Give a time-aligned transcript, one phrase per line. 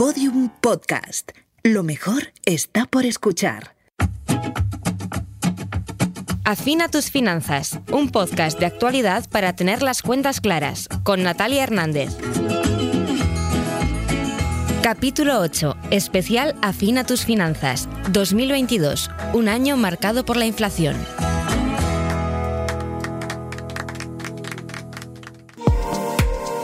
[0.00, 1.32] Podium Podcast.
[1.62, 3.76] Lo mejor está por escuchar.
[6.42, 12.16] Afina tus finanzas, un podcast de actualidad para tener las cuentas claras, con Natalia Hernández.
[14.82, 15.76] Capítulo 8.
[15.90, 17.86] Especial Afina tus finanzas.
[18.10, 19.10] 2022.
[19.34, 20.96] Un año marcado por la inflación.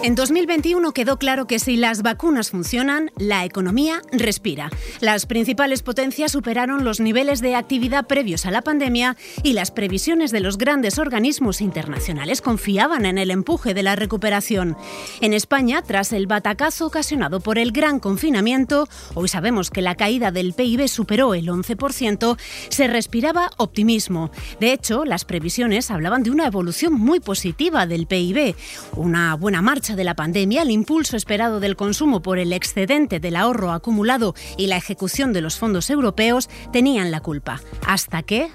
[0.06, 4.70] En 2021 quedó claro que si las vacunas funcionan, la economía respira.
[5.00, 10.30] Las principales potencias superaron los niveles de actividad previos a la pandemia y las previsiones
[10.30, 14.76] de los grandes organismos internacionales confiaban en el empuje de la recuperación.
[15.20, 20.30] En España, tras el batacazo ocasionado por el gran confinamiento, hoy sabemos que la caída
[20.30, 24.30] del PIB superó el 11%, se respiraba optimismo.
[24.60, 28.54] De hecho, las previsiones hablaban de una evolución muy positiva del PIB,
[28.94, 33.36] una buena marcha de la pandemia, el impulso esperado del consumo por el excedente del
[33.36, 37.60] ahorro acumulado y la ejecución de los fondos europeos tenían la culpa.
[37.84, 38.50] Hasta que...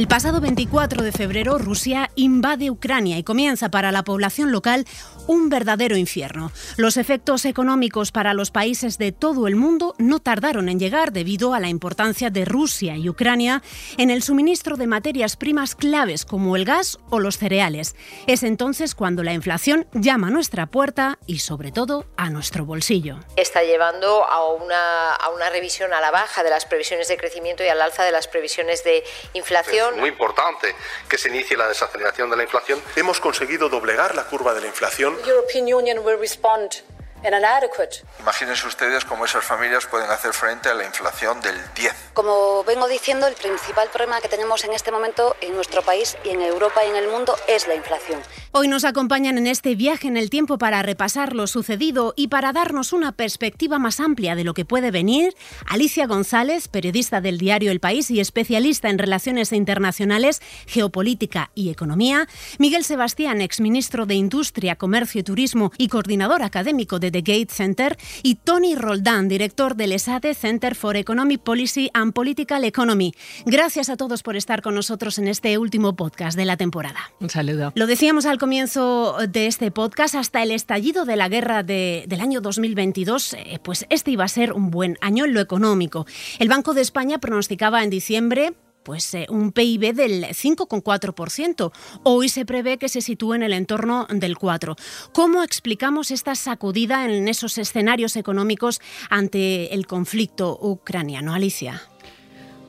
[0.00, 4.86] El pasado 24 de febrero Rusia invade Ucrania y comienza para la población local
[5.30, 6.50] un verdadero infierno.
[6.76, 11.54] Los efectos económicos para los países de todo el mundo no tardaron en llegar debido
[11.54, 13.62] a la importancia de Rusia y Ucrania
[13.96, 17.94] en el suministro de materias primas claves como el gas o los cereales.
[18.26, 23.20] Es entonces cuando la inflación llama a nuestra puerta y sobre todo a nuestro bolsillo.
[23.36, 27.62] Está llevando a una, a una revisión a la baja de las previsiones de crecimiento
[27.62, 29.94] y al alza de las previsiones de inflación.
[29.94, 30.74] Es muy importante
[31.08, 32.82] que se inicie la desaceleración de la inflación.
[32.96, 36.82] Hemos conseguido doblegar la curva de la inflación European Union will respond
[37.24, 41.56] in an adequate Imagínense ustedes cómo esas familias pueden hacer frente a la inflación del
[41.74, 42.10] 10.
[42.12, 46.30] Como vengo diciendo, el principal problema que tenemos en este momento en nuestro país y
[46.30, 48.20] en Europa y en el mundo es la inflación.
[48.52, 52.52] Hoy nos acompañan en este viaje en el tiempo para repasar lo sucedido y para
[52.52, 55.34] darnos una perspectiva más amplia de lo que puede venir.
[55.66, 62.26] Alicia González, periodista del diario El País y especialista en relaciones internacionales, geopolítica y economía.
[62.58, 67.96] Miguel Sebastián, exministro de Industria, Comercio y Turismo y coordinador académico de The Gate Center.
[68.22, 73.12] Y Tony Roldán, director del ESADE Center for Economic Policy and Political Economy.
[73.46, 76.98] Gracias a todos por estar con nosotros en este último podcast de la temporada.
[77.20, 77.72] Un saludo.
[77.74, 82.20] Lo decíamos al comienzo de este podcast, hasta el estallido de la guerra de, del
[82.20, 86.06] año 2022, eh, pues este iba a ser un buen año en lo económico.
[86.38, 91.72] El Banco de España pronosticaba en diciembre pues eh, un PIB del 5,4%.
[92.02, 94.76] Hoy se prevé que se sitúe en el entorno del 4.
[95.12, 101.82] ¿Cómo explicamos esta sacudida en esos escenarios económicos ante el conflicto ucraniano, Alicia?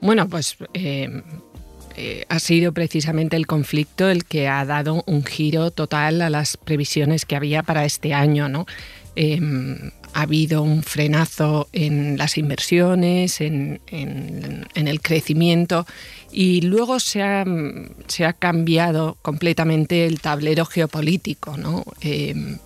[0.01, 1.21] Bueno, pues eh,
[1.95, 6.57] eh, ha sido precisamente el conflicto el que ha dado un giro total a las
[6.57, 8.65] previsiones que había para este año, ¿no?
[10.21, 15.87] Ha habido un frenazo en las inversiones, en, el crecimiento
[16.31, 21.55] y luego se ha, cambiado completamente el tablero geopolítico.
[22.01, 22.59] Em,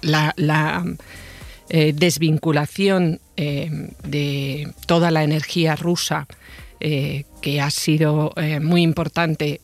[0.00, 0.82] la,
[1.68, 6.26] eh, desvinculación em, de toda la energía rusa
[6.80, 9.60] eh, que ha sido eh, muy importante,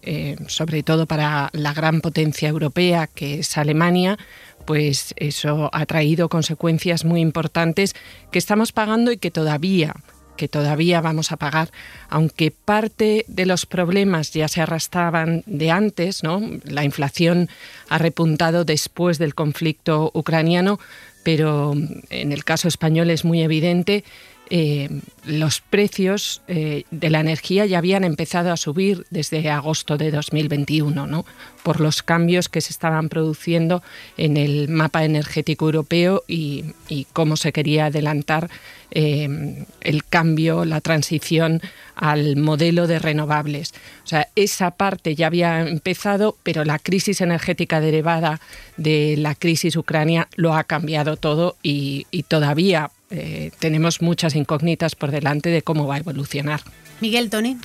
[0.48, 4.18] sobre todo para la gran potencia europea que es Alemania,
[4.66, 7.94] pues eso ha traído consecuencias muy importantes
[8.30, 9.94] que estamos pagando y que todavía
[10.36, 11.70] que todavía vamos a pagar,
[12.10, 16.42] aunque parte de los problemas ya se arrastraban de antes, ¿no?
[16.64, 17.48] La inflación
[17.88, 20.78] ha repuntado después del conflicto ucraniano,
[21.24, 21.74] pero
[22.10, 24.04] en el caso español es muy evidente
[24.48, 24.88] eh,
[25.24, 31.06] los precios eh, de la energía ya habían empezado a subir desde agosto de 2021,
[31.06, 31.24] ¿no?
[31.64, 33.82] por los cambios que se estaban produciendo
[34.16, 36.74] en el mapa energético europeo y,
[37.12, 38.48] cómo se quería adelantar
[38.92, 41.60] eh, el cambio, la transición
[41.96, 43.74] al modelo de renovables.
[44.04, 48.40] O sea, esa parte ya había empezado, pero la crisis energética derivada
[48.76, 54.96] de la crisis ucrania lo ha cambiado todo y, y todavía eh, tenemos muchas incógnitas
[54.96, 56.60] por delante de cómo va a evolucionar.
[57.00, 57.56] Miguel, Tony.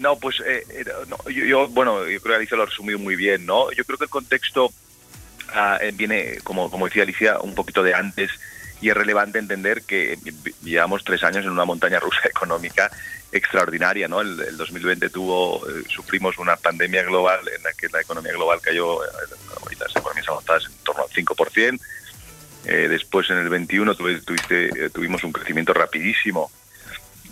[0.00, 0.84] no, pues eh, eh,
[1.32, 3.72] yo, bueno, yo creo que Alicia lo ha resumido muy bien, ¿no?
[3.72, 4.70] Yo creo que el contexto
[5.54, 8.30] ah, viene, como, como decía Alicia, un poquito de antes
[8.82, 10.18] y es relevante entender que
[10.62, 12.90] llevamos tres años en una montaña rusa económica
[13.32, 14.20] extraordinaria, ¿no?
[14.20, 19.00] El, 2020 tuvo, sufrimos una pandemia global en la que la economía global cayó,
[19.62, 21.80] ahorita las economías avanzadas en torno al 5%,
[22.64, 26.50] eh, después en el 21 tuviste, eh, tuvimos un crecimiento rapidísimo,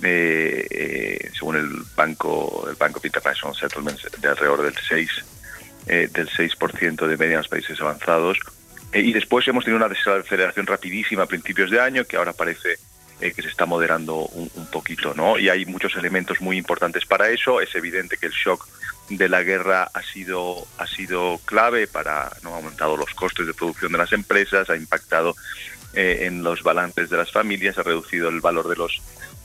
[0.03, 5.25] eh, según el banco, el Banco International Settlements, de alrededor del 6
[5.87, 8.39] del 6% de media en los países avanzados.
[8.93, 12.77] y después hemos tenido una desaceleración rapidísima a principios de año que ahora parece
[13.19, 15.39] que se está moderando un, un, poquito, ¿no?
[15.39, 17.63] Y hay muchos elementos muy importantes para eso.
[17.63, 18.69] Es evidente que el shock
[19.09, 23.55] de la guerra ha sido, ha sido clave para, no ha aumentado los costes de
[23.55, 25.35] producción de las empresas, ha impactado
[25.95, 29.01] eh, en los balances de las familias, ha reducido el valor de los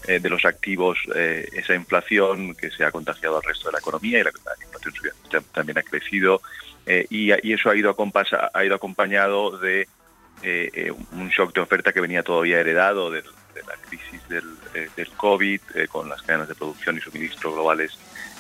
[0.06, 3.80] eh, de los activos, eh, esa inflación que se ha contagiado al resto de la
[3.80, 6.42] economía y la, inflación también ha crecido
[6.86, 7.95] y, y, eso ha ido,
[8.54, 9.88] ha ido acompañado de
[11.13, 14.44] un shock de oferta que venía todavía heredado de, la crisis del,
[14.98, 17.98] del COVID, con las cadenas de producción y suministro globales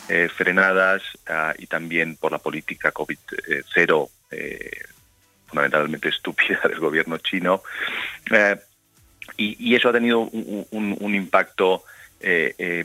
[0.09, 4.71] eh, frenadas ah, y también por la política COVID-0 eh,
[5.47, 7.63] fundamentalmente estúpida del gobierno chino.
[8.29, 8.57] Eh,
[9.37, 11.83] y, eso ha tenido un, impacto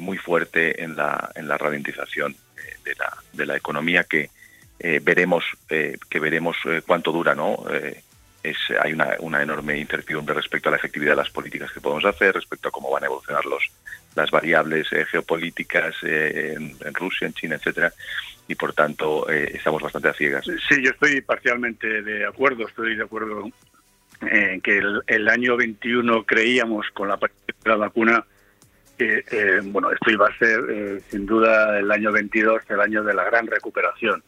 [0.01, 2.35] muy fuerte en la, en la ralentización
[2.85, 4.31] de la, de la economía que
[5.03, 6.57] veremos que veremos
[6.87, 7.65] cuánto dura, ¿no?
[8.43, 12.05] Es, hay una, una, enorme incertidumbre respecto a la efectividad de las políticas que podemos
[12.05, 13.71] hacer, respecto a cómo van a evolucionar los,
[14.19, 17.93] las variables eh, geopolíticas eh, en, Rusia, en China, etcétera,
[18.49, 20.45] y por tanto eh, estamos bastante a ciegas.
[20.45, 23.49] Sí, yo estoy parcialmente de acuerdo, estoy de acuerdo
[24.21, 27.19] en que el, año 21 creíamos con la,
[27.65, 28.25] la vacuna
[28.99, 29.23] que
[29.67, 33.47] bueno esto iba a ser sin duda el año 22 el año de la gran
[33.47, 34.25] recuperación.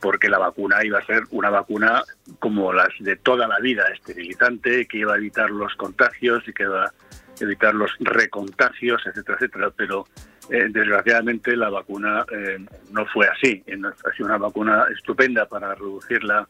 [0.00, 2.02] porque la vacuna iba a ser una vacuna
[2.40, 6.64] como las de toda la vida, esterilizante, que iba a evitar los contagios y que
[6.64, 6.92] iba
[7.42, 9.70] evitar los recontagios, etcétera, etcétera.
[9.76, 10.06] Pero
[10.50, 13.62] eh, desgraciadamente la vacuna eh, no fue así.
[13.66, 16.48] Ha sido una vacuna estupenda para reducir la,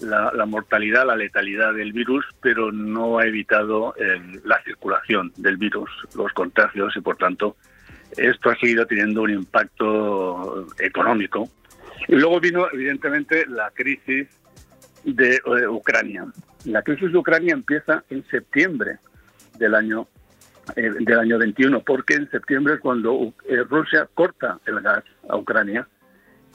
[0.00, 3.94] la, mortalidad, la letalidad del virus, pero no ha evitado
[4.44, 7.56] la circulación del virus, los contagios y por tanto
[8.16, 11.48] esto ha seguido teniendo un impacto económico.
[12.08, 14.28] Y luego vino evidentemente la crisis
[15.04, 16.26] de eh, Ucrania.
[16.64, 18.98] La crisis de Ucrania empieza en septiembre
[19.58, 20.08] del año
[20.76, 25.36] eh, del año 21, porque en septiembre es cuando eh, Rusia corta el gas a
[25.36, 25.86] Ucrania,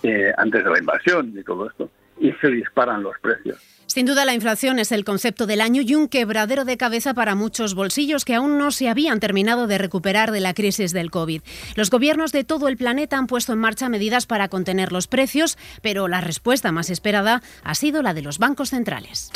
[0.04, 1.90] eh, antes de la invasión y todo esto,
[2.20, 3.58] y se disparan los precios.
[3.88, 7.36] Sin duda la inflación es el concepto del año y un quebradero de cabeza para
[7.36, 11.42] muchos bolsillos que aún no se habían terminado de recuperar de la crisis del COVID.
[11.76, 15.58] Los gobiernos de todo el planeta han puesto en marcha medidas para contener los precios,
[15.82, 19.30] pero la respuesta más esperada ha sido la de los bancos centrales.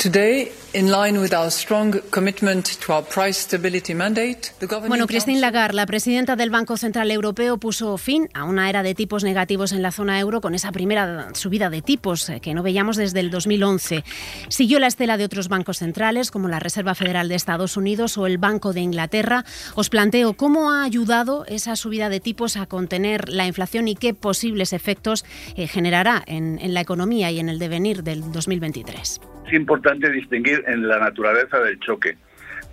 [4.88, 8.94] Bueno, Christine Lagarde, la presidenta del Banco Central Europeo, puso fin a una era de
[8.94, 12.62] tipos negativos en la zona euro con esa primera subida de tipos eh, que no
[12.62, 14.04] veíamos desde el 2011.
[14.48, 18.26] Siguió la estela de otros bancos centrales, como la Reserva Federal de Estados Unidos o
[18.26, 19.44] el Banco de Inglaterra.
[19.74, 24.14] Os planteo cómo ha ayudado esa subida de tipos a contener la inflación y qué
[24.14, 25.24] posibles efectos
[25.56, 29.20] eh, generará en, la economía y en el devenir del 2023.
[29.46, 32.16] Es importante distinguir en la naturaleza del choque.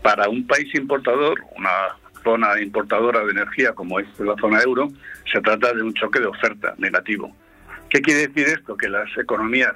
[0.03, 1.69] Para un país importador, una
[2.23, 4.89] zona importadora de energía como es la zona euro,
[5.31, 7.35] se trata de un choque de oferta negativo.
[7.89, 8.75] ¿Qué quiere decir esto?
[8.75, 9.73] Que las economías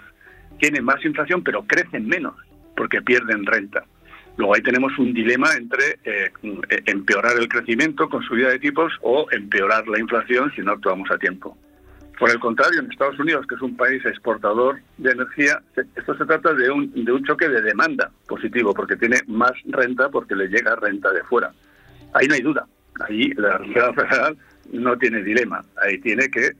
[0.61, 2.35] tienen más inflación, pero crecen menos
[2.77, 3.83] porque pierden renta.
[4.37, 6.31] Luego ahí tenemos un dilema entre eh,
[6.85, 11.17] empeorar el crecimiento con subida de tipos o empeorar la inflación si no actuamos a
[11.17, 11.57] tiempo.
[12.17, 15.59] Por el contrario, en Estados Unidos, que es un país exportador de energía,
[15.95, 20.09] esto se trata de un, de un choque de demanda positivo, porque tiene más renta
[20.09, 21.51] porque le llega renta de fuera.
[22.13, 22.67] Ahí no hay duda.
[23.07, 24.37] Ahí la Reserva Federal
[24.71, 25.65] no tiene dilema.
[25.81, 26.51] Ahí tiene que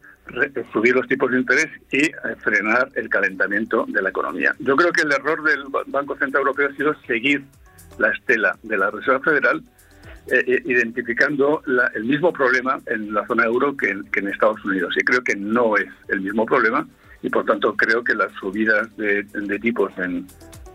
[0.72, 4.54] subir los tipos de interés y eh, frenar el calentamiento de la economía.
[4.60, 7.44] Yo creo que el error del Banco Central Europeo ha sido seguir
[7.98, 9.62] la estela de la Reserva Federal,
[10.28, 14.96] eh, eh, identificando el mismo problema en la zona euro que en, Estados Unidos.
[14.98, 16.88] Y creo que no es el mismo problema
[17.22, 20.26] y por tanto creo que las subidas de, de tipos en,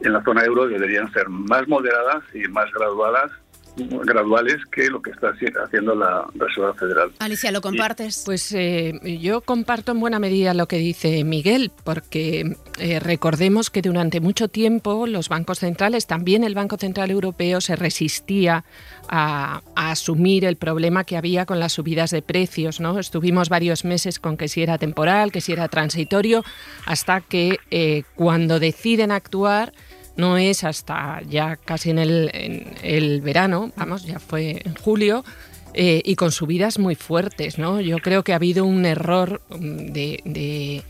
[0.03, 3.33] en la zona euro deberían ser más moderadas y más graduadas
[3.77, 5.33] graduales que lo que está
[5.65, 7.13] haciendo la Reserva Federal.
[7.19, 8.23] Alicia, ¿lo compartes?
[8.25, 13.83] Pues eh, yo comparto en buena medida lo que dice Miguel, porque eh, recordemos que
[13.83, 18.65] durante mucho tiempo los bancos centrales, también el Banco Central Europeo, se resistía
[19.09, 22.81] a, asumir el problema que había con las subidas de precios.
[22.81, 22.99] ¿no?
[22.99, 26.45] Estuvimos varios meses con que si era temporal, que si era transitorio,
[26.87, 29.73] hasta que eh, cuando deciden actuar,
[30.17, 35.25] no es hasta ya casi en el, verano, vamos, ya fue en julio,
[35.75, 37.59] eh, y con subidas muy fuertes.
[37.59, 37.81] ¿no?
[37.81, 40.83] Yo creo que ha habido un error mm, de,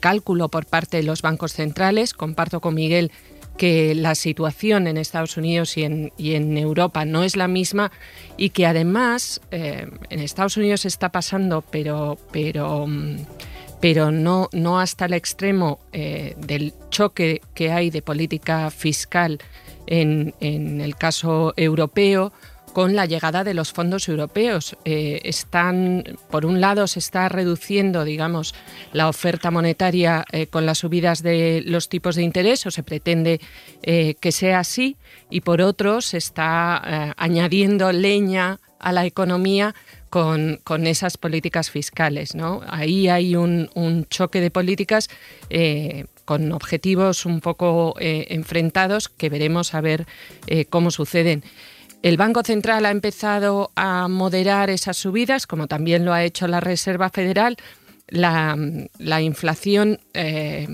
[0.00, 2.14] cálculo por parte de los bancos centrales.
[2.14, 3.12] Comparto con Miguel
[3.58, 7.92] que la situación en Estados Unidos y en, Europa no es la misma
[8.38, 13.16] y que además eh, en Estados Unidos está pasando, pero, pero mm,
[13.80, 19.38] pero no, no hasta el extremo eh, del choque que hay de política fiscal
[19.86, 22.32] en, en el caso europeo
[22.72, 24.76] con la llegada de los fondos europeos.
[24.84, 28.54] Eh, están, por un lado, se está reduciendo, digamos,
[28.92, 33.40] la oferta monetaria eh, con las subidas de los tipos de interés, o se pretende
[33.82, 34.96] eh, que sea así,
[35.28, 39.74] y por otro, se está añadiendo leña a la economía
[40.08, 42.34] con, esas políticas fiscales.
[42.34, 42.62] ¿no?
[42.68, 45.08] Ahí hay un, un choque de políticas
[46.30, 50.06] con objetivos un poco enfrentados que veremos a ver
[50.68, 51.42] cómo suceden.
[52.02, 56.60] El Banco Central ha empezado a moderar esas subidas, como también lo ha hecho la
[56.60, 57.56] Reserva Federal.
[58.08, 58.56] La,
[59.20, 60.66] inflación, eh,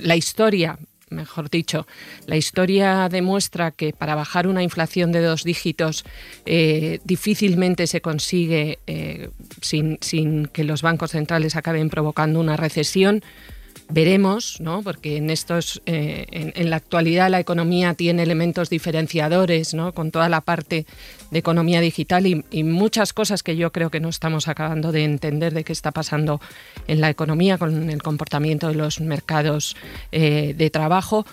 [0.00, 1.86] la historia, mejor dicho,
[2.26, 6.04] la historia demuestra que para bajar una inflación de dos dígitos
[6.46, 9.30] eh, difícilmente se consigue eh,
[9.62, 13.22] sin, sin que los bancos centrales acaben provocando una recesión
[13.92, 14.82] veremos, ¿no?
[14.82, 19.92] porque en estos, eh, en, la actualidad la economía tiene elementos diferenciadores, ¿no?
[19.92, 20.86] con toda la parte
[21.30, 25.52] de economía digital y, muchas cosas que yo creo que no estamos acabando de entender
[25.54, 26.40] de qué está pasando
[26.86, 29.76] en la economía con el comportamiento de los mercados
[30.12, 31.26] eh, de trabajo.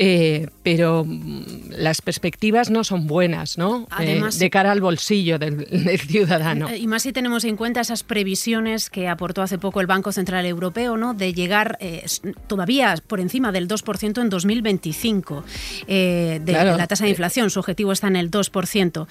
[0.00, 3.88] Eh, pero mm, las perspectivas no son buenas, ¿no?
[4.00, 5.66] Eh, de cara al bolsillo del,
[5.98, 6.72] ciudadano.
[6.72, 10.46] Y más si tenemos en cuenta esas previsiones que aportó hace poco el Banco Central
[10.46, 11.14] Europeo, ¿no?
[11.14, 12.06] De llegar eh,
[12.46, 15.44] todavía por encima del 2% en 2025
[15.88, 17.50] de, la tasa de inflación.
[17.50, 19.06] Su objetivo está en el 2%.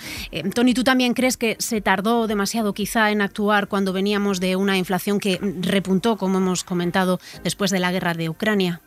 [0.54, 4.78] Tony, ¿tú también crees que se tardó demasiado quizá en actuar cuando veníamos de una
[4.78, 8.82] inflación que repuntó, como hemos comentado, después de la guerra de Ucrania?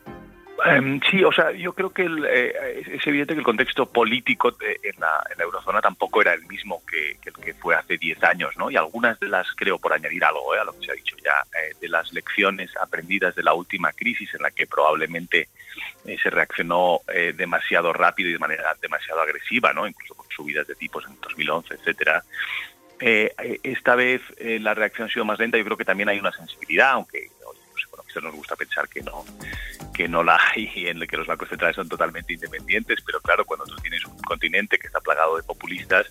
[0.63, 4.99] Em, sí, o sea, yo creo que eh, es evidente que el contexto político en,
[4.99, 8.69] la, eurozona tampoco era el mismo que, el que fue hace 10 años, ¿no?
[8.69, 11.15] Y algunas de las, creo, por añadir algo eh, a lo que se ha dicho
[11.23, 15.49] ya, eh, de las lecciones aprendidas de la última crisis en la que probablemente
[16.03, 16.99] se reaccionó
[17.35, 19.87] demasiado rápido y de manera demasiado agresiva, ¿no?
[19.87, 22.23] Incluso con subidas de tipos en 2011, etcétera.
[22.99, 25.57] esta vez la reacción ha sido más lenta.
[25.57, 27.29] Yo creo que también hay una sensibilidad, aunque
[28.19, 29.23] nos gusta pensar que no,
[29.93, 33.21] que no la hay y en el que los bancos centrales son totalmente independientes, pero
[33.21, 36.07] claro, cuando tú tienes un continente que está plagado de populistas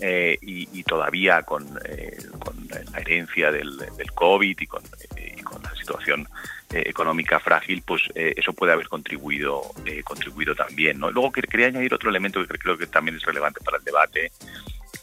[0.00, 4.82] eh, y, todavía con, eh, con, la herencia del, del COVID y con,
[5.16, 6.28] eh, y con la situación
[6.70, 9.62] económica frágil, pues eso puede haber contribuido
[10.04, 10.98] contribuido también.
[10.98, 11.10] ¿no?
[11.10, 14.30] Luego quería añadir otro elemento que creo que también es relevante para el debate,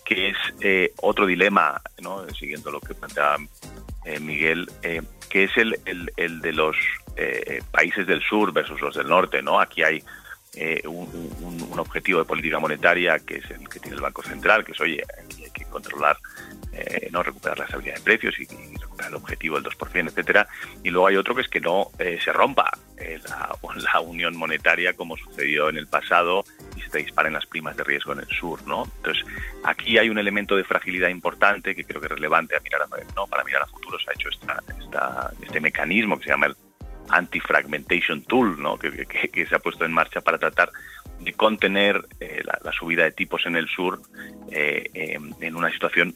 [0.05, 0.37] que es
[1.01, 2.29] otro dilema, ¿no?
[2.29, 3.37] siguiendo lo que planteaba
[4.21, 4.69] Miguel,
[5.35, 5.77] que es el,
[6.15, 6.77] el, de los
[7.17, 9.59] eh, países del sur versus los del norte, ¿no?
[9.59, 10.01] Aquí hay
[10.55, 11.05] eh, un,
[11.77, 15.03] objetivo de política monetaria que es el que tiene el Banco Central, que es, oye,
[15.19, 16.17] hay que controlar,
[16.71, 18.45] eh, no recuperar la estabilidad de precios y,
[18.77, 20.47] recuperar el objetivo del 2%, etcétera.
[20.83, 23.55] Y luego hay otro que es que no se rompa la,
[23.93, 26.45] la, unión monetaria como sucedió en el pasado
[26.75, 28.85] y se disparen las primas de riesgo en el sur, ¿no?
[28.97, 29.23] Entonces,
[29.63, 33.13] aquí hay un elemento de fragilidad importante que creo que es relevante a mirar a,
[33.15, 33.27] ¿no?
[33.27, 33.99] para mirar a futuro.
[33.99, 36.55] Se ha hecho esta, esta, este mecanismo que se llama el
[37.09, 38.77] anti-fragmentation tool, ¿no?
[38.77, 40.71] que, que, se ha puesto en marcha para tratar
[41.19, 44.01] de contener eh, la, subida de tipos en el sur
[44.51, 46.15] eh, en una situación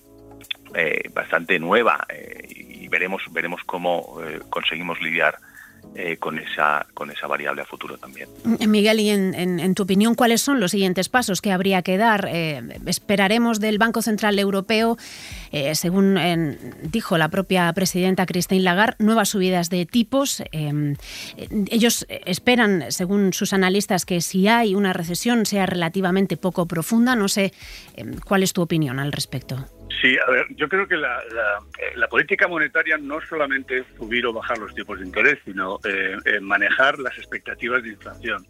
[0.75, 2.05] eh, bastante nueva
[2.47, 4.19] y veremos veremos cómo
[4.49, 5.37] conseguimos lidiar
[5.95, 8.29] eh, con, esa, con esa variable a futuro también.
[8.67, 12.29] Miguel, y en, tu opinión, ¿cuáles son los siguientes pasos que habría que dar?
[12.31, 14.97] Eh, ¿Esperaremos del Banco Central Europeo,
[15.51, 16.19] eh, según
[16.83, 20.43] dijo la propia presidenta Christine Lagarde, nuevas subidas de tipos?
[21.71, 27.15] ellos esperan, según sus analistas, que si hay una recesión sea relativamente poco profunda.
[27.15, 27.51] No sé
[28.25, 29.65] cuál es tu opinión al respecto.
[30.01, 31.19] Sí, a ver, yo creo que la,
[31.95, 36.15] la, política monetaria no solamente es subir o bajar los tipos de interés, sino eh,
[36.25, 38.45] eh, manejar las expectativas de inflación.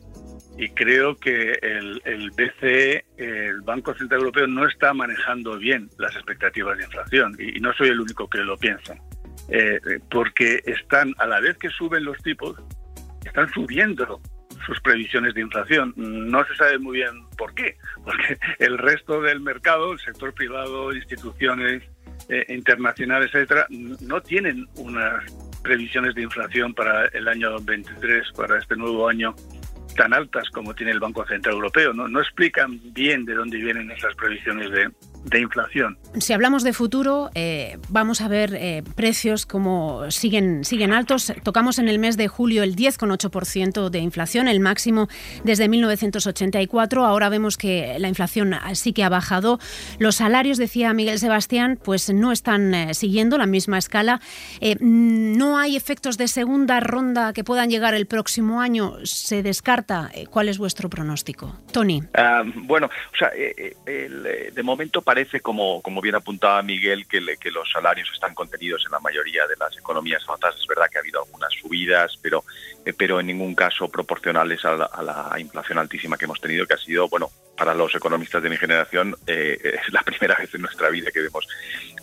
[0.58, 6.14] Y creo que el, el BCE, el Banco Central Europeo, no está manejando bien las
[6.16, 7.36] expectativas de inflación.
[7.40, 8.96] Y, no soy el único que lo piensa.
[9.48, 9.80] Eh,
[10.12, 12.58] porque están, a la vez que suben los tipos,
[13.26, 14.22] están subiendo
[14.66, 15.94] sus previsiones de inflación.
[15.96, 20.94] No se sabe muy bien por qué, porque el resto del mercado, el sector privado,
[20.94, 21.84] instituciones
[22.30, 25.24] eh, internacionales, etcétera, no tienen unas
[25.64, 29.36] previsiones de inflación para el año 23, para este nuevo año,
[29.96, 31.94] tan altas como tiene el Banco Central Europeo.
[31.94, 34.90] No, no explican bien de dónde vienen esas previsiones de,
[35.26, 35.98] de inflación.
[36.18, 41.34] Si hablamos de futuro, eh, vamos a ver eh, precios como siguen, siguen altos.
[41.44, 45.08] Tocamos en el mes de julio el 10,8% de inflación, el máximo
[45.44, 47.06] desde 1984.
[47.06, 49.60] Ahora vemos que la inflación sí que ha bajado.
[50.00, 54.22] Los salarios, decía Miguel Sebastián, pues no están eh, siguiendo la misma escala.
[54.80, 58.96] no hay efectos de segunda ronda que puedan llegar el próximo año.
[59.04, 60.10] Se descarta.
[60.30, 61.56] ¿Cuál es vuestro pronóstico?
[61.72, 62.02] Tony.
[62.16, 68.08] Ah, bueno, o sea, de momento parece, como, como bien apuntaba Miguel, que, los salarios
[68.14, 70.60] están contenidos en la mayoría de las economías avanzadas.
[70.62, 72.44] Es verdad que ha habido algunas subidas, pero,
[72.86, 76.78] eh, pero en ningún caso proporcionales a la, inflación altísima que hemos tenido, que ha
[76.78, 80.92] sido, bueno, para los economistas de mi generación, eh, es la primera vez en nuestra
[80.92, 81.48] vida que vemos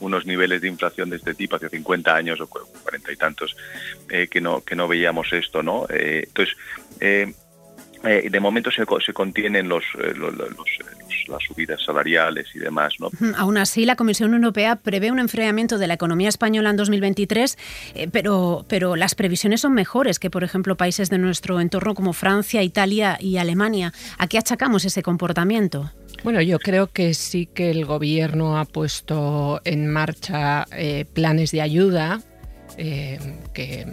[0.01, 3.57] unos niveles de inflación de este tipo, hace 50 años o 40 y tantos,
[4.11, 5.87] eh, que, no, que no veíamos esto, ¿no?
[5.89, 6.57] entonces,
[8.03, 9.85] de momento se, se contienen los,
[11.28, 12.95] las subidas salariales y demás.
[12.99, 13.11] ¿no?
[13.37, 17.59] Aún así, la Comisión Europea prevé un enfriamiento de la economía española en 2023,
[17.95, 22.12] eh, pero, pero las previsiones son mejores que, por ejemplo, países de nuestro entorno como
[22.12, 23.92] Francia, Italia y Alemania.
[24.18, 25.90] ¿A qué achacamos ese comportamiento?
[26.25, 31.61] Bueno, yo creo que sí que el Gobierno ha puesto en marcha eh, planes de
[31.61, 32.21] ayuda
[32.76, 33.18] eh,
[33.52, 33.87] que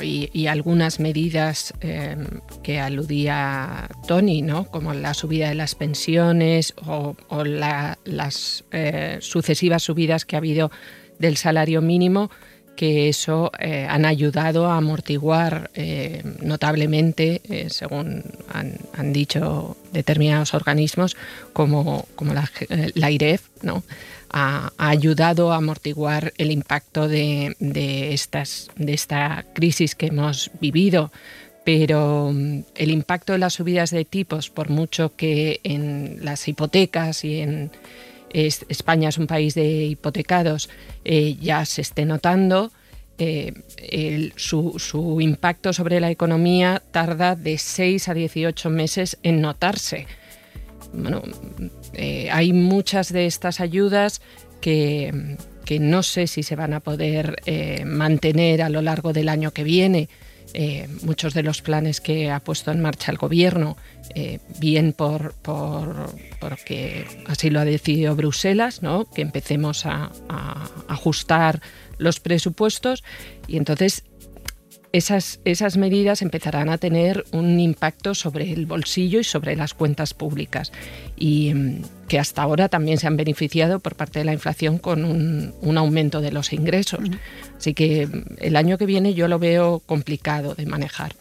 [0.00, 2.26] y, algunas medidas em,
[2.62, 4.64] que aludía Tony, ¿no?
[4.64, 10.70] como la subida de las pensiones o, las eh, sucesivas subidas que ha habido
[11.18, 12.30] del salario mínimo,
[12.76, 21.16] que eso eh, han ayudado a amortiguar eh, notablemente, según han, dicho determinados organismos,
[21.52, 22.50] como, como la,
[22.94, 23.82] la IREF, ¿no?
[24.32, 27.54] Ha, ayudado a amortiguar el impacto de,
[28.12, 31.10] estas, de esta crisis que hemos vivido.
[31.64, 37.24] Pero mm, el impacto de las subidas de tipos, por mucho que en las hipotecas
[37.24, 37.70] y en
[38.32, 40.70] España es un país de hipotecados,
[41.04, 42.70] eh, ya se esté notando,
[43.18, 43.52] eh,
[44.36, 50.06] su, su, impacto sobre la economía tarda de 6 a 18 meses en notarse.
[50.94, 51.22] Bueno,
[51.94, 54.20] eh, hay muchas de estas ayudas
[54.60, 55.36] que,
[55.80, 59.64] no sé si se van a poder eh, mantener a lo largo del año que
[59.64, 60.08] viene.
[60.52, 63.76] Eh, muchos de los planes que ha puesto en marcha el gobierno,
[64.58, 65.36] bien por,
[66.40, 69.08] porque así lo ha decidido Bruselas, ¿no?
[69.08, 70.10] que empecemos a
[70.88, 71.60] ajustar
[71.98, 73.04] los presupuestos
[73.46, 74.02] y entonces
[74.92, 80.14] esas, esas medidas empezarán a tener un impacto sobre el bolsillo y sobre las cuentas
[80.14, 80.72] públicas.
[81.16, 85.04] Y mm, que hasta ahora también se han beneficiado por parte de la inflación con
[85.04, 86.98] un, un aumento de los ingresos.
[87.56, 91.14] Así que mm, el año que viene yo lo veo complicado de manejar.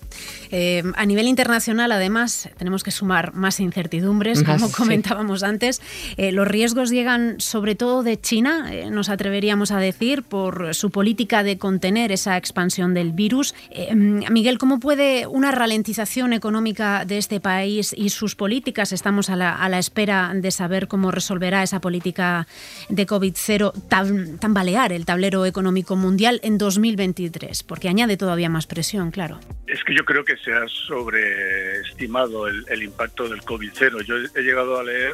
[0.52, 5.82] Eh, a nivel internacional, además, tenemos que sumar más incertidumbres, como comentábamos antes.
[6.18, 10.90] Eh, los riesgos llegan sobre todo de China, eh, nos atreveríamos a decir, por su
[10.90, 13.54] política de contener esa expansión del virus.
[13.94, 18.92] Miguel, ¿cómo puede una ralentización económica de este país y sus políticas?
[18.92, 22.48] Estamos a la, espera de saber cómo resolverá esa política
[22.90, 29.40] de COVID-0 tambalear el tablero económico mundial en 2023, porque añade todavía más presión, claro.
[29.68, 34.04] Es que yo creo que se ha sobreestimado el, impacto del COVID-0.
[34.04, 35.14] Yo he llegado a leer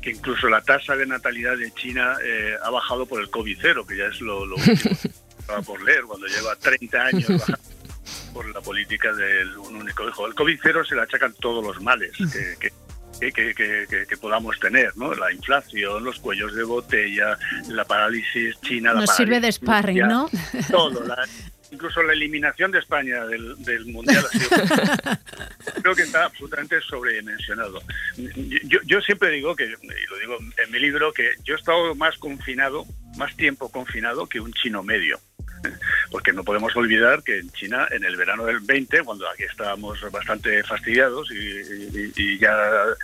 [0.00, 3.96] que, incluso la tasa de natalidad de China eh, ha bajado por el COVID-0, que
[3.96, 5.10] ya es lo, último que
[5.66, 7.44] por leer, cuando lleva 30 años
[8.32, 10.26] por la política del un único hijo.
[10.26, 12.72] El COVID-0 se le achacan todos los males que, que
[14.20, 15.14] podamos tener, ¿no?
[15.14, 20.28] La inflación, los cuellos de botella, la parálisis china, Nos sirve de sparring, ¿no?
[20.70, 21.16] Todo, la,
[21.70, 24.24] incluso la eliminación de España del, Mundial
[25.82, 27.80] creo que está absolutamente sobredimensionado.
[28.16, 31.94] Yo, yo siempre digo que, y lo digo en mi libro, que yo he estado
[31.94, 32.84] más confinado,
[33.16, 35.18] más tiempo confinado que un chino medio
[36.10, 40.00] porque no podemos olvidar que en China, en el verano del 20, cuando aquí estábamos
[40.10, 42.54] bastante fastidiados y, ya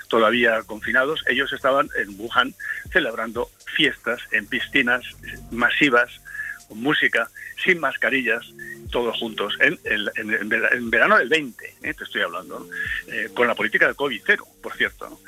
[0.08, 2.54] todavía confinados, ellos estaban en Wuhan
[2.92, 5.04] celebrando fiestas en piscinas
[5.50, 6.20] masivas
[6.68, 7.28] con música,
[7.62, 8.44] sin mascarillas,
[8.90, 11.94] todos juntos, en, en, verano del 20, ¿eh?
[11.94, 12.68] te estoy hablando,
[13.08, 15.20] eh, con la política de COVID cero, por cierto.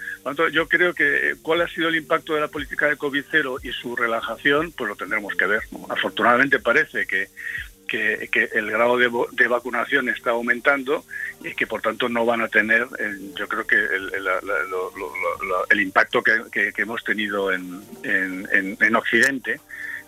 [0.52, 3.72] yo creo que cuál ha sido el impacto de la política de COVID cero y
[3.72, 5.62] su relajación, pues lo tendremos que ver.
[5.88, 7.28] Afortunadamente parece que,
[8.30, 11.04] que, el grado de, de, vacunación está aumentando
[11.42, 12.86] y que por tanto no van a tener,
[13.34, 14.10] yo creo que el,
[15.70, 19.60] el, impacto que, que, hemos tenido en, en Occidente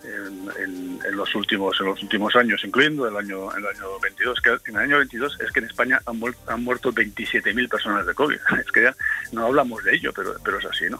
[0.03, 4.41] en, los últimos en los últimos años, incluyendo el año el año 22.
[4.41, 8.05] Que en el año 22 es que en España han, muerto, han muerto 27.000 personas
[8.05, 8.37] de COVID.
[8.65, 8.95] Es que ya
[9.31, 10.99] no hablamos de ello, pero pero es así, ¿no?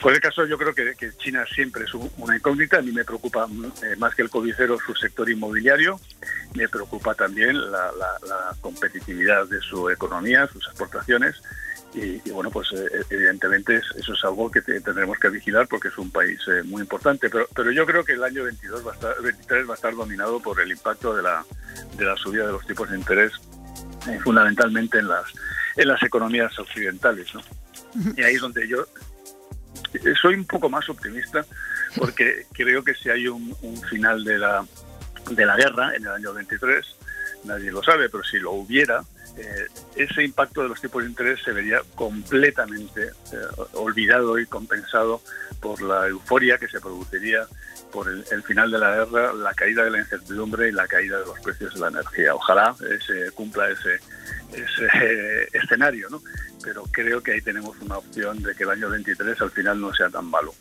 [0.00, 2.78] Pues el caso yo creo que, China siempre es una incógnita.
[2.78, 3.46] A mí me preocupa
[3.82, 4.54] eh, más que el covid
[4.86, 6.00] su sector inmobiliario.
[6.54, 7.90] Me preocupa también la,
[8.62, 11.42] competitividad de su economía, sus exportaciones.
[11.92, 16.10] Y, bueno, pues eh, evidentemente eso es algo que tendremos que vigilar porque es un
[16.10, 17.28] país eh, muy importante.
[17.28, 19.94] Pero, pero yo creo que el año 22 va a estar, 23 va a estar
[19.94, 21.44] dominado por el impacto de la,
[21.96, 23.32] de la subida de los tipos de interés,
[24.22, 25.26] fundamentalmente en las,
[25.76, 27.34] en las economías occidentales.
[27.34, 27.42] ¿no?
[28.16, 28.86] Y ahí es donde yo
[30.20, 31.44] soy un poco más optimista
[31.96, 33.56] porque creo que si hay un,
[33.88, 34.64] final de la,
[35.30, 36.86] de la guerra en el año 23,
[37.44, 39.02] nadie lo sabe, pero si lo hubiera,
[39.36, 45.22] eh, ese impacto de los tipos de interés se vería completamente eh, olvidado y compensado
[45.60, 47.46] por la euforia que se produciría
[47.92, 51.26] por el, final de la guerra, la caída de la incertidumbre y la caída de
[51.26, 52.34] los precios de la energía.
[52.34, 52.74] Ojalá
[53.04, 54.00] se cumpla ese,
[54.52, 56.22] ese escenario, ¿no?
[56.62, 59.92] Pero creo que ahí tenemos una opción de que el año 23 al final no
[59.94, 60.54] sea tan malo.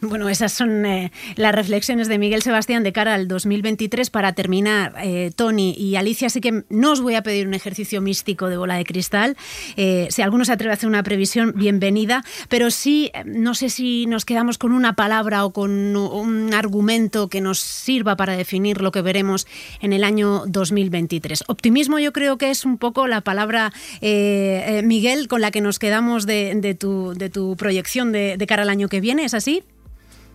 [0.00, 4.10] Bueno, esas son eh, las reflexiones de Miguel Sebastián de cara al 2023.
[4.10, 8.00] Para terminar, eh, Tony y Alicia, así que no os voy a pedir un ejercicio
[8.00, 9.36] místico de bola de cristal.
[9.76, 14.06] Eh, si alguno se atreve a hacer una previsión, bienvenida, pero sí, no sé si
[14.06, 18.92] nos quedamos con una palabra o con un argumento que nos sirva para definir lo
[18.92, 19.46] que veremos
[19.80, 21.44] en el año 2023.
[21.46, 26.24] Optimismo yo creo que es un poco la palabra, Miguel, con la que nos quedamos
[26.24, 29.62] de, tu, de tu proyección de, cara al año que viene, ¿es así?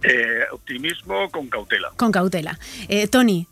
[0.03, 1.89] Eh, optimismo con cautela.
[1.97, 2.59] Con cautela.
[2.87, 3.47] Eh, Tony.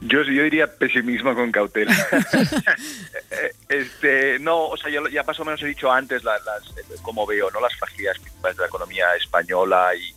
[0.00, 1.94] Yo, yo diría pesimismo con cautela.
[3.68, 6.40] Este, no, o sea, ya, ya más o menos he dicho antes las,
[7.02, 7.60] cómo veo ¿no?
[7.60, 10.14] las fragilidades principales de la economía española y,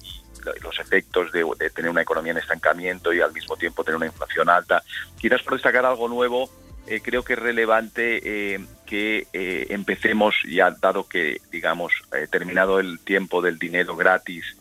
[0.61, 4.05] los efectos de, de, tener una economía en estancamiento y al mismo tiempo tener una
[4.05, 4.81] inflación alta.
[5.19, 6.49] Quizás por destacar algo nuevo,
[6.87, 8.59] eh, creo que es relevante eh,
[8.91, 11.93] que eh, empecemos, ya dado que, digamos,
[12.29, 14.57] terminado el tiempo del dinero gratis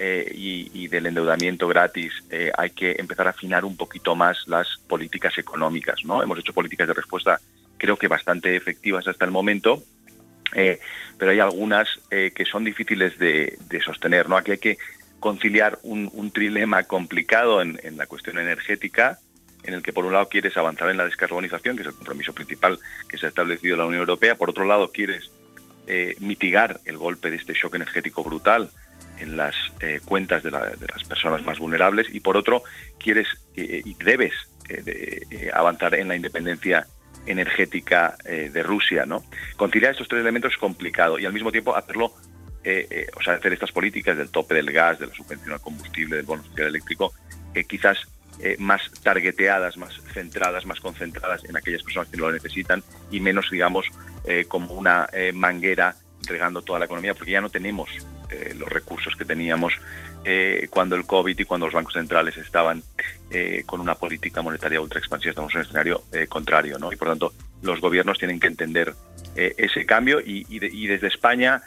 [0.00, 2.14] y, del endeudamiento gratis,
[2.56, 6.02] hay que empezar a afinar un poquito más las políticas económicas.
[6.06, 6.22] ¿no?
[6.22, 7.38] Hemos hecho políticas de respuesta,
[7.76, 9.82] creo que bastante efectivas hasta el momento,
[11.18, 14.30] pero hay algunas que son difíciles de, sostener.
[14.30, 14.38] ¿no?
[14.38, 14.78] Aquí hay que
[15.20, 19.18] conciliar un, trilema complicado en la cuestión energética,
[19.64, 22.32] en el que por un lado quieres avanzar en la descarbonización, que es el compromiso
[22.32, 25.30] principal que se ha establecido la Unión Europea, por otro lado quieres
[25.86, 28.70] eh, mitigar el golpe de este shock energético brutal
[29.18, 32.62] en las eh, cuentas de, las personas más vulnerables y por otro
[32.98, 34.32] quieres eh, y debes
[35.52, 36.86] avanzar en la independencia
[37.26, 39.22] energética de Rusia, ¿no?
[39.58, 43.72] Conciliar estos tres elementos es complicado y al mismo tiempo hacerlo, o sea, hacer estas
[43.72, 47.12] políticas del tope del gas, de la subvención al combustible, del bono social eléctrico,
[47.68, 47.98] quizás
[48.40, 53.48] eh, más targeteadas, más centradas, más concentradas en aquellas personas que lo necesitan y menos,
[53.50, 53.86] digamos,
[54.24, 55.94] eh, como una eh, manguera
[56.26, 57.90] regando toda la economía, porque ya no tenemos
[58.56, 59.74] los recursos que teníamos
[60.70, 62.82] cuando el COVID y cuando los bancos centrales estaban
[63.66, 65.30] con una política monetaria ultra expansiva.
[65.30, 66.90] Estamos en un escenario contrario, ¿no?
[66.92, 68.92] Y por tanto, los gobiernos tienen que entender
[69.36, 71.62] ese cambio y, desde España,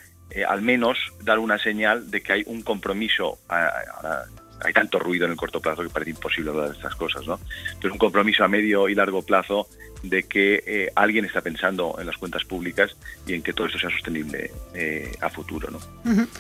[0.45, 4.25] al menos, dar una señal de que hay un compromiso a
[4.63, 7.39] hay tanto ruido en el corto plazo que parece imposible hablar de estas cosas, ¿no?
[7.81, 9.67] Pero un compromiso a medio y largo plazo
[10.03, 13.79] de que eh, alguien está pensando en las cuentas públicas y en que todo esto
[13.79, 15.79] sea sostenible eh, a futuro, ¿no?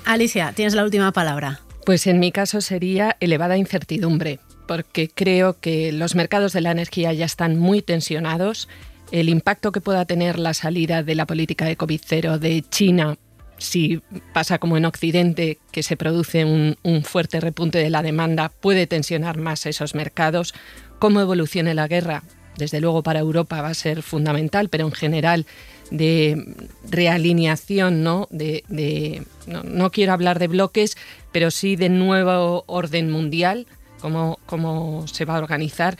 [0.05, 1.61] Alicia, tienes la última palabra.
[1.85, 7.13] Pues en mi caso sería elevada incertidumbre, porque creo que los mercados de la energía
[7.13, 8.67] ya están muy tensionados.
[9.11, 13.17] El impacto que pueda tener la salida de la política de COVID-0 de China
[13.57, 14.01] si
[14.33, 19.37] pasa como en Occidente, que se produce un, fuerte repunte de la demanda, puede tensionar
[19.37, 20.53] más esos mercados.
[20.99, 22.23] Cómo evolucione la guerra,
[22.57, 25.45] desde luego para Europa va a ser fundamental, pero en general
[25.91, 26.55] de
[26.89, 28.27] realineación, ¿no?
[28.31, 30.97] De, no, quiero hablar de bloques,
[31.31, 33.67] pero sí de nuevo orden mundial,
[34.01, 35.97] cómo, cómo se va a organizar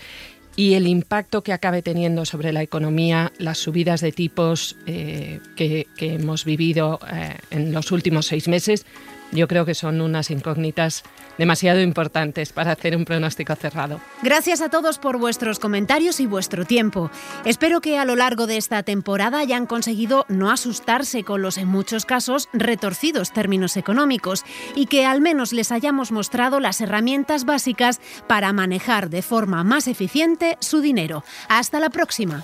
[0.57, 5.87] y el impacto que acabe teniendo sobre la economía las subidas de tipos eh, que,
[5.99, 8.85] hemos vivido eh, en los últimos seis meses
[9.31, 11.03] yo creo que son unas incógnitas
[11.37, 13.99] demasiado importantes para hacer un pronóstico cerrado.
[14.23, 17.11] Gracias a todos por vuestros comentarios y vuestro tiempo.
[17.45, 21.67] Espero que a lo largo de esta temporada hayan conseguido no asustarse con los en
[21.67, 24.43] muchos casos retorcidos términos económicos
[24.75, 29.87] y que al menos les hayamos mostrado las herramientas básicas para manejar de forma más
[29.87, 31.23] eficiente su dinero.
[31.49, 32.43] Hasta la próxima.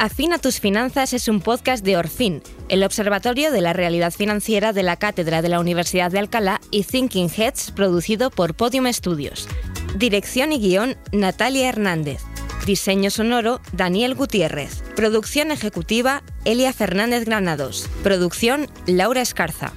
[0.00, 4.82] Afina tus finanzas es un podcast de Orfin, el Observatorio de la Realidad Financiera de
[4.82, 9.48] la Cátedra de la Universidad de Alcalá y Thinking Heads, producido por Podium Studios.
[9.96, 12.20] Dirección y guion, Natalia Hernández.
[12.66, 14.82] Diseño sonoro, Daniel Gutiérrez.
[14.96, 17.88] Producción ejecutiva, Elia Fernández Granados.
[18.02, 19.72] Producción, Laura Escarza.